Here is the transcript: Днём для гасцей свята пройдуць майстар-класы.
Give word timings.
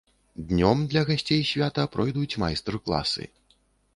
Днём 0.51 0.77
для 0.93 1.01
гасцей 1.09 1.43
свята 1.51 1.85
пройдуць 1.95 2.39
майстар-класы. 2.45 3.29